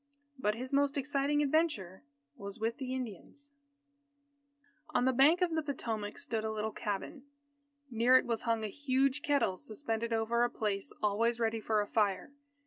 But 0.39 0.55
his 0.55 0.73
most 0.73 0.97
exciting 0.97 1.43
adventure 1.43 2.01
was 2.35 2.59
with 2.59 2.81
Indians. 2.81 3.53
On 4.95 5.05
the 5.05 5.13
bank 5.13 5.41
of 5.41 5.53
the 5.53 5.61
Potomac 5.61 6.17
stood 6.17 6.43
a 6.43 6.49
little 6.49 6.71
cabin. 6.71 7.23
Near 7.91 8.17
it 8.17 8.25
was 8.25 8.41
hung 8.41 8.63
a 8.63 8.67
huge 8.67 9.21
kettle 9.21 9.57
suspended 9.57 10.11
over 10.11 10.43
a 10.43 10.49
place 10.49 10.91
always 11.03 11.39
ready 11.39 11.59
for 11.59 11.81
a 11.81 11.85
fire. 11.87 12.31